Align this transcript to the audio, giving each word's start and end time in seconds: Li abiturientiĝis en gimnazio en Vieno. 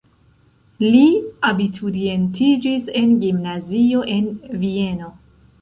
Li 0.85 1.01
abiturientiĝis 1.49 2.89
en 3.03 3.13
gimnazio 3.25 4.03
en 4.17 4.33
Vieno. 4.65 5.17